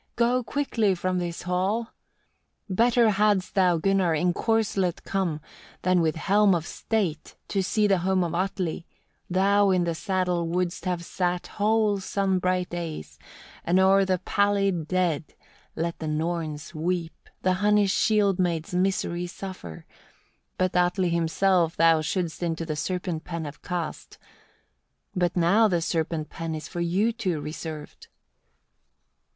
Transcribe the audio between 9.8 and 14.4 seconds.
the saddle wouldst have sat whole sun bright days, and o'er the